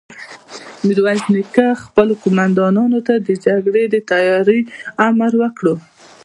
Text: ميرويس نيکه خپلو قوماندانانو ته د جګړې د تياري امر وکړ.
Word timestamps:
ميرويس 0.85 1.23
نيکه 1.33 1.67
خپلو 1.83 2.13
قوماندانانو 2.23 2.99
ته 3.07 3.13
د 3.27 3.29
جګړې 3.45 3.83
د 3.93 3.95
تياري 4.09 4.59
امر 5.07 5.31
وکړ. 5.41 5.63